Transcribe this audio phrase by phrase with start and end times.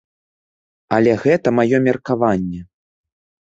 [0.97, 2.61] Але гэта маё меркаванне.